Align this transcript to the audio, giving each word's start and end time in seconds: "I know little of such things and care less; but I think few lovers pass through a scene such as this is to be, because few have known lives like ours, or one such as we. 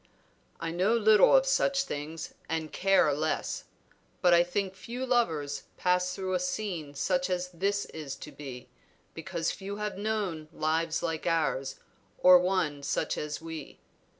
"I 0.59 0.71
know 0.71 0.95
little 0.95 1.35
of 1.37 1.45
such 1.45 1.83
things 1.83 2.33
and 2.49 2.73
care 2.73 3.13
less; 3.13 3.65
but 4.19 4.33
I 4.33 4.43
think 4.43 4.73
few 4.73 5.05
lovers 5.05 5.65
pass 5.77 6.15
through 6.15 6.33
a 6.33 6.39
scene 6.39 6.95
such 6.95 7.29
as 7.29 7.49
this 7.49 7.85
is 7.85 8.15
to 8.15 8.31
be, 8.31 8.67
because 9.13 9.51
few 9.51 9.75
have 9.75 9.99
known 9.99 10.47
lives 10.51 11.03
like 11.03 11.27
ours, 11.27 11.75
or 12.17 12.39
one 12.39 12.81
such 12.81 13.15
as 13.15 13.43
we. 13.43 13.77